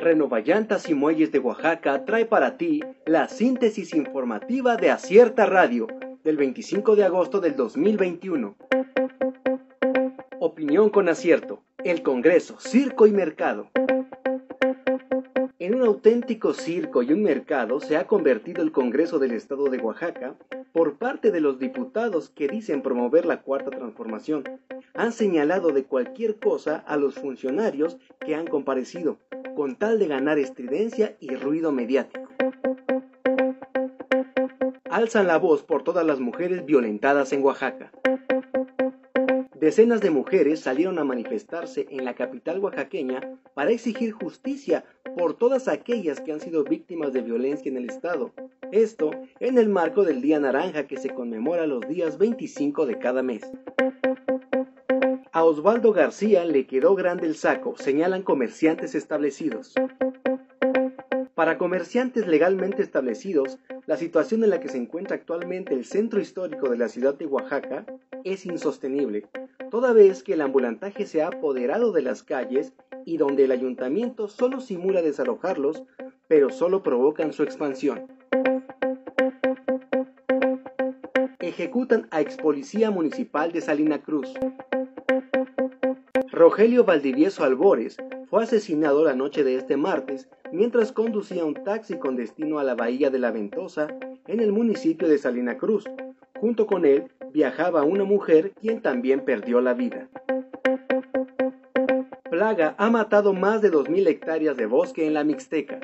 [0.00, 5.86] Renovallantas y Muelles de Oaxaca trae para ti la síntesis informativa de Acierta Radio
[6.24, 8.56] del 25 de agosto del 2021.
[10.38, 11.62] Opinión con acierto.
[11.84, 13.68] El Congreso, Circo y Mercado.
[15.58, 19.78] En un auténtico circo y un mercado se ha convertido el Congreso del Estado de
[19.78, 20.34] Oaxaca
[20.72, 24.44] por parte de los diputados que dicen promover la cuarta transformación.
[24.94, 29.18] Han señalado de cualquier cosa a los funcionarios que han comparecido
[29.60, 32.26] con tal de ganar estridencia y ruido mediático.
[34.88, 37.92] Alzan la voz por todas las mujeres violentadas en Oaxaca.
[39.54, 43.20] Decenas de mujeres salieron a manifestarse en la capital oaxaqueña
[43.52, 48.32] para exigir justicia por todas aquellas que han sido víctimas de violencia en el Estado.
[48.72, 53.22] Esto en el marco del Día Naranja que se conmemora los días 25 de cada
[53.22, 53.42] mes.
[55.32, 59.74] A Osvaldo García le quedó grande el saco, señalan comerciantes establecidos.
[61.36, 66.68] Para comerciantes legalmente establecidos, la situación en la que se encuentra actualmente el centro histórico
[66.68, 67.86] de la ciudad de Oaxaca
[68.24, 69.28] es insostenible,
[69.70, 72.72] toda vez que el ambulantaje se ha apoderado de las calles
[73.06, 75.84] y donde el ayuntamiento solo simula desalojarlos,
[76.26, 78.08] pero solo provocan su expansión.
[81.38, 84.34] Ejecutan a ex policía municipal de Salina Cruz.
[86.40, 87.98] Rogelio Valdivieso Albores
[88.30, 92.74] fue asesinado la noche de este martes mientras conducía un taxi con destino a la
[92.74, 93.88] bahía de la Ventosa
[94.26, 95.84] en el municipio de Salina Cruz.
[96.40, 100.08] Junto con él viajaba una mujer quien también perdió la vida.
[102.30, 105.78] Plaga ha matado más de 2.000 hectáreas de bosque en la Mixteca.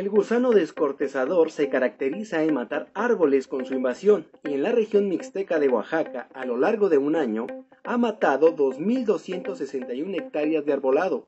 [0.00, 5.10] El gusano descortezador se caracteriza en matar árboles con su invasión y en la región
[5.10, 7.46] mixteca de Oaxaca, a lo largo de un año,
[7.84, 11.26] ha matado 2.261 hectáreas de arbolado,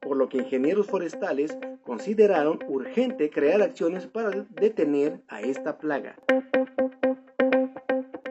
[0.00, 6.16] por lo que ingenieros forestales consideraron urgente crear acciones para detener a esta plaga.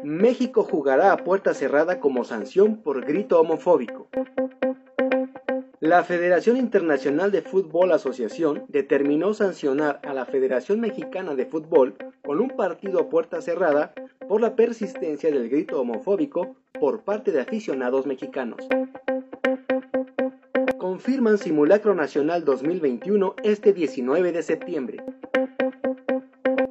[0.01, 4.07] México jugará a puerta cerrada como sanción por grito homofóbico.
[5.83, 12.39] La Federación Internacional de Fútbol Asociación determinó sancionar a la Federación Mexicana de Fútbol con
[12.39, 13.93] un partido a puerta cerrada
[14.29, 18.65] por la persistencia del grito homofóbico por parte de aficionados mexicanos.
[20.77, 25.03] Confirman Simulacro Nacional 2021 este 19 de septiembre.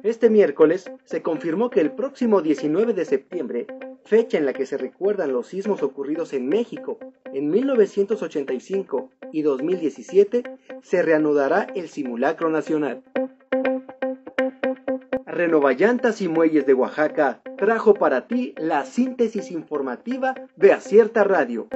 [0.01, 3.67] Este miércoles se confirmó que el próximo 19 de septiembre,
[4.05, 6.99] fecha en la que se recuerdan los sismos ocurridos en México
[7.33, 10.43] en 1985 y 2017,
[10.81, 13.03] se reanudará el simulacro nacional.
[15.25, 21.67] Renovallantas y Muelles de Oaxaca trajo para ti la síntesis informativa de Acierta Radio.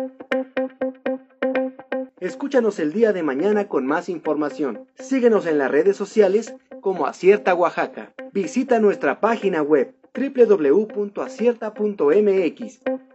[2.19, 4.85] Escúchanos el día de mañana con más información.
[4.95, 8.13] Síguenos en las redes sociales como Acierta Oaxaca.
[8.31, 13.06] Visita nuestra página web www.acierta.mx.